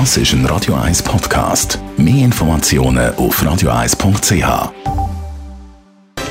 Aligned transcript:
Das 0.00 0.16
ist 0.16 0.32
ein 0.32 0.44
Radio 0.46 0.74
1 0.74 1.04
Podcast. 1.04 1.78
Mehr 1.96 2.24
Informationen 2.24 3.14
auf 3.14 3.40
radio1.ch. 3.40 4.72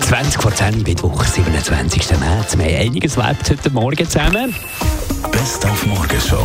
20 0.00 0.42
vor 0.42 0.52
10 0.52 0.82
Mittwoch, 0.82 1.22
27. 1.22 2.18
März. 2.18 2.58
Wir 2.58 2.64
haben 2.64 2.86
einiges 2.88 3.16
erlebt 3.16 3.48
heute 3.48 3.70
Morgen 3.70 4.04
zusammen. 4.04 4.52
Best 5.30 5.64
auf 5.64 5.86
Morgenshow. 5.86 6.44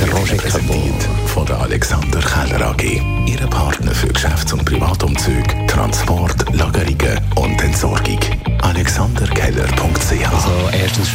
Der 0.00 0.12
Roger. 0.12 0.36
Präsentiert 0.36 1.08
von 1.26 1.46
der 1.46 1.60
Alexander 1.60 2.18
Keller 2.18 2.70
AG. 2.70 2.82
Ihre 3.26 3.46
Partner 3.46 3.94
für 3.94 4.08
Geschäfts- 4.08 4.52
und 4.52 4.64
Privatumzüge, 4.64 5.66
Transport, 5.68 6.44
Lagerungen 6.52 7.20
und 7.36 7.62
Entsorgung. 7.62 8.05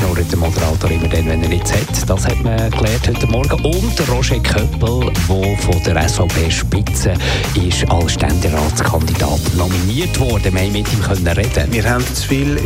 Schnurrt 0.01 0.31
der 0.31 0.39
Moderator 0.39 0.89
immer 0.89 1.07
dann, 1.07 1.27
wenn 1.27 1.43
er 1.43 1.49
nichts 1.49 1.71
hat. 1.73 2.09
Das 2.09 2.25
hat 2.25 2.41
man 2.43 2.57
gelernt 2.71 3.07
heute 3.07 3.27
Morgen. 3.27 3.65
Und 3.65 4.09
Roger 4.09 4.39
Köppel, 4.39 5.11
der 5.29 5.57
von 5.57 5.83
der 5.85 6.09
SVP-Spitze 6.09 7.13
ist 7.55 7.89
als 7.89 8.13
Ständeratskandidat 8.13 9.39
nominiert 9.55 10.19
worden. 10.19 10.53
Wir 10.53 10.61
haben 10.61 10.71
mit 10.71 10.91
ihm 10.91 11.03
reden. 11.03 11.71
Wir 11.71 11.83
haben 11.83 12.05
zu 12.15 12.27
viele 12.27 12.59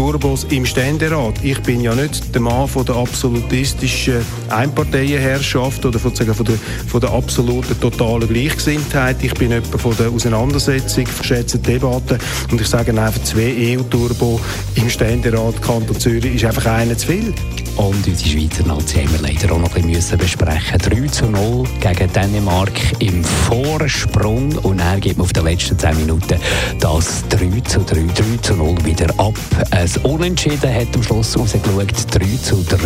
EU-Turbos 0.00 0.44
im 0.44 0.64
Ständerat. 0.64 1.34
Ich 1.42 1.60
bin 1.60 1.82
ja 1.82 1.94
nicht 1.94 2.34
der 2.34 2.40
Mann 2.40 2.66
von 2.66 2.86
der 2.86 2.96
absolutistischen 2.96 4.24
Einparteienherrschaft 4.48 5.84
oder 5.84 5.98
von, 5.98 6.14
von, 6.14 6.46
der, 6.46 6.58
von 6.86 7.00
der 7.00 7.10
absoluten 7.10 7.78
totalen 7.78 8.26
Gleichgesinntheit. 8.26 9.22
Ich 9.22 9.34
bin 9.34 9.50
jemand 9.50 9.66
von 9.80 9.94
der 9.96 10.08
Auseinandersetzung, 10.08 11.06
verschätzten 11.06 11.62
Debatten. 11.62 12.18
Und 12.50 12.60
ich 12.60 12.66
sage 12.66 12.90
einfach, 12.90 13.22
zwei 13.24 13.54
EU-Turbo 13.76 14.40
im 14.76 14.88
Ständerat 14.88 15.60
Kanton 15.60 15.98
Zürich 15.98 16.34
ist 16.34 16.44
einfach 16.46 16.66
einer 16.66 16.96
zu 16.96 17.08
viel. 17.08 17.34
Und 17.76 18.06
unsere 18.06 18.28
Schweizer 18.28 18.66
Nazi 18.66 18.98
haben 18.98 19.12
wir 19.12 19.20
leider 19.20 19.52
auch 19.52 19.58
noch 19.58 19.74
ein 19.74 19.86
bisschen 19.86 20.18
besprechen 20.18 20.78
3 20.78 21.06
zu 21.08 21.26
0 21.26 21.64
gegen 21.80 22.12
Dänemark 22.12 22.72
im 22.98 23.24
Vorsprung. 23.24 24.52
Und 24.58 24.80
er 24.80 25.00
gibt 25.00 25.18
man 25.18 25.24
auf 25.24 25.32
den 25.32 25.44
letzten 25.44 25.78
10 25.78 25.96
Minuten 25.96 26.38
das 26.78 27.24
3 27.28 27.60
zu 27.60 27.80
3, 27.80 28.06
3 28.14 28.42
zu 28.42 28.54
0 28.54 28.84
wieder 28.84 29.08
ab. 29.18 29.34
Ein 29.70 29.88
Unentschieden 30.02 30.74
hat 30.74 30.88
am 30.94 31.02
Schluss 31.02 31.38
rausgeschaut, 31.38 31.92
3 32.10 32.36
zu 32.42 32.64
3. 32.64 32.78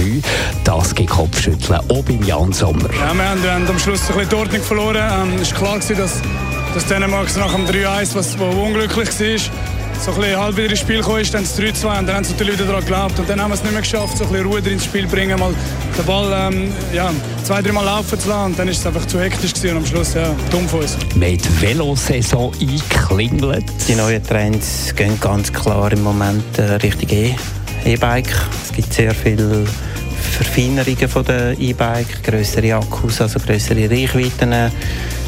Das 0.64 0.94
gibt 0.94 1.10
Kopfschütteln, 1.10 1.80
auch 1.88 2.04
beim 2.04 2.22
Jan 2.22 2.52
Sommer. 2.52 2.88
Ja, 2.92 3.14
wir 3.14 3.28
haben, 3.28 3.42
wir 3.42 3.52
haben 3.52 3.68
am 3.68 3.78
Schluss 3.78 4.02
ein 4.08 4.14
bisschen 4.14 4.28
die 4.30 4.36
Ordnung 4.36 4.62
verloren. 4.62 4.96
Ähm, 4.96 5.38
es 5.40 5.52
war 5.52 5.78
klar, 5.78 5.96
dass, 5.96 6.22
dass 6.74 6.86
Dänemark 6.86 7.34
nach 7.36 7.54
dem 7.54 7.66
3-1, 7.66 8.14
was, 8.14 8.38
was 8.38 8.54
unglücklich 8.54 9.08
war, 9.08 9.73
so 10.04 10.10
ein 10.10 10.20
bisschen 10.20 10.38
halb 10.38 10.56
wieder 10.56 10.68
ins 10.70 10.80
Spiel 10.80 10.98
gekommen 10.98 11.20
ist, 11.20 11.32
dann 11.32 11.44
das 11.44 11.58
3-2 11.58 11.98
und 11.98 12.06
dann 12.06 12.16
haben 12.16 12.24
sie 12.24 12.32
natürlich 12.32 12.54
wieder 12.54 12.66
daran 12.66 12.80
geglaubt. 12.82 13.18
Und 13.18 13.28
dann 13.30 13.40
haben 13.40 13.50
wir 13.50 13.54
es 13.54 13.62
nicht 13.62 13.72
mehr 13.72 13.80
geschafft, 13.80 14.18
so 14.18 14.24
ein 14.24 14.30
bisschen 14.30 14.46
Ruhe 14.46 14.58
ins 14.58 14.84
Spiel 14.84 15.06
bringen, 15.06 15.38
mal 15.40 15.54
den 15.96 16.04
Ball 16.04 16.52
ähm, 16.52 16.72
ja, 16.92 17.10
zwei, 17.42 17.62
dreimal 17.62 17.86
laufen 17.86 18.20
zu 18.20 18.28
lassen. 18.28 18.52
Und 18.52 18.58
dann 18.58 18.68
ist 18.68 18.80
es 18.80 18.86
einfach 18.86 19.06
zu 19.06 19.18
hektisch 19.18 19.54
gewesen 19.54 19.76
und 19.78 19.82
am 19.84 19.86
Schluss 19.86 20.12
ja, 20.12 20.34
dumm 20.50 20.68
von 20.68 20.80
uns. 20.80 20.98
Mit 21.14 21.42
Velosaison 21.62 22.52
eingeklingelt. 22.60 23.64
Die 23.88 23.94
neuen 23.94 24.22
Trends 24.22 24.94
gehen 24.94 25.18
ganz 25.20 25.50
klar 25.50 25.90
im 25.90 26.02
Moment 26.02 26.58
äh, 26.58 26.74
Richtung 26.74 27.08
E- 27.08 27.34
E-Bike. 27.86 28.34
Es 28.62 28.72
gibt 28.72 28.92
sehr 28.92 29.14
viele 29.14 29.64
Verfeinerungen 30.32 31.08
von 31.08 31.24
der 31.24 31.58
E-Bike, 31.58 32.22
größere 32.22 32.74
Akkus, 32.74 33.20
also 33.22 33.38
größere 33.38 33.88
Reichweiten, 33.90 34.70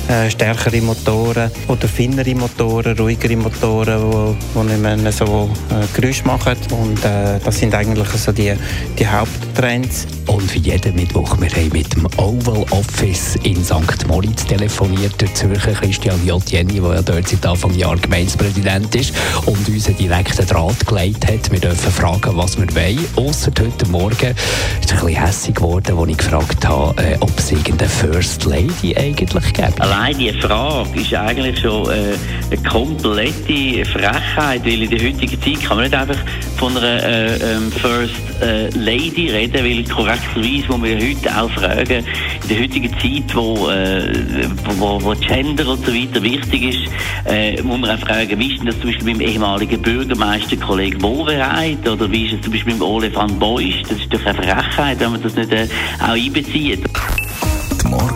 äh, 0.09 0.31
stärkere 0.31 0.81
Motoren 0.81 1.51
oder 1.69 1.89
feinere 1.89 2.35
Motoren, 2.35 2.97
ruhigere 2.99 3.37
Motoren, 3.37 4.37
die 4.55 4.59
nicht 4.59 5.03
mehr 5.03 5.13
so 5.13 5.51
äh, 5.71 6.01
Geräusch 6.01 6.25
machen. 6.25 6.57
Und 6.71 7.05
äh, 7.05 7.39
das 7.45 7.59
sind 7.59 7.75
eigentlich 7.75 8.09
so 8.09 8.33
die, 8.33 8.55
die 8.99 9.07
Haupttrends. 9.07 10.07
Und 10.27 10.53
wie 10.55 10.59
jeden 10.59 10.97
Mittwoch, 10.97 11.37
wir 11.41 11.49
haben 11.51 11.71
mit 11.73 11.95
dem 11.95 12.07
Oval 12.17 12.65
Office 12.71 13.37
in 13.45 13.63
St. 13.65 14.07
Moritz 14.09 14.45
telefoniert, 14.45 15.21
der 15.21 15.33
Zürcher 15.35 15.73
Christian 15.73 16.25
J. 16.27 16.43
Jenny, 16.51 16.81
der 16.81 16.95
ja 16.95 17.03
dort 17.03 17.29
seit 17.29 17.47
Anfang 17.47 17.73
Jahr 17.75 17.97
Gemeindepräsident 17.97 18.93
ist 18.97 19.15
und 19.47 19.69
uns 19.69 19.87
einen 19.87 19.97
direkten 19.99 20.47
Draht 20.47 20.85
gelegt 20.85 21.27
hat. 21.27 21.51
Wir 21.53 21.61
dürfen 21.61 21.93
fragen, 21.93 22.37
was 22.37 22.59
wir 22.59 22.67
wollen. 22.75 23.05
Ausser 23.15 23.53
heute 23.61 23.87
Morgen 23.89 24.35
ist 24.81 24.87
es 24.87 24.93
ein 24.93 25.07
bisschen 25.07 25.25
hässlich 25.25 25.55
geworden, 25.55 25.97
als 25.97 26.11
ich 26.11 26.17
gefragt 26.17 26.67
habe, 26.67 27.03
äh, 27.03 27.17
ob 27.21 27.39
es 27.39 27.53
irgendeine 27.53 27.89
First 27.89 28.45
Lady 28.45 28.97
eigentlich 28.97 29.53
gibt. 29.53 29.81
Allein 29.97 30.19
die 30.19 30.33
Frage 30.33 31.01
ist 31.01 31.15
eigentlich 31.15 31.59
schon 31.59 31.89
äh, 31.89 32.17
eine 32.51 32.63
komplette 32.69 33.83
Frechheit, 33.87 34.63
weil 34.67 34.83
in 34.83 34.91
der 34.91 35.01
heutigen 35.01 35.41
Zeit 35.41 35.67
kann 35.67 35.79
man 35.79 35.87
nicht 35.87 35.95
einfach 35.95 36.19
von 36.59 36.77
einer 36.77 37.03
äh, 37.03 37.37
ähm, 37.37 37.73
First 37.73 38.13
äh, 38.43 38.69
Lady 38.79 39.31
reden, 39.31 39.65
weil 39.65 39.85
korrekterweise, 39.85 40.69
wo 40.69 40.83
wir 40.83 40.97
heute 40.97 41.41
auch 41.41 41.51
fragen, 41.51 42.05
in 42.43 42.49
der 42.49 42.61
heutigen 42.61 42.93
Zeit, 43.01 43.35
wo, 43.35 43.71
äh, 43.71 44.47
wo, 44.79 45.03
wo 45.03 45.15
Gender 45.15 45.67
und 45.67 45.87
so 45.87 45.95
weiter 45.95 46.23
wichtig 46.23 46.75
ist, 46.75 46.93
äh, 47.25 47.63
muss 47.63 47.79
man 47.79 47.91
auch 47.93 48.01
fragen, 48.01 48.39
wie 48.39 48.53
ist 48.53 48.59
denn 48.59 48.67
das 48.67 48.79
zum 48.81 48.91
Beispiel 48.91 49.15
beim 49.15 49.21
ehemaligen 49.23 49.81
Bürgermeister 49.81 50.57
Kollege 50.59 51.01
Wohlbereit 51.01 51.89
oder 51.89 52.11
wie 52.13 52.27
ist 52.27 52.35
es 52.35 52.41
zum 52.43 52.53
Beispiel 52.53 52.75
beim 52.75 52.87
Ole 52.87 53.15
van 53.15 53.39
Boist? 53.39 53.85
Das 53.89 53.99
ist 53.99 54.13
doch 54.13 54.27
eine 54.27 54.35
Frechheit, 54.35 55.01
wenn 55.01 55.13
man 55.13 55.23
das 55.23 55.35
nicht 55.35 55.53
äh, 55.53 55.67
auch 56.01 56.11
einbezieht. 56.11 56.85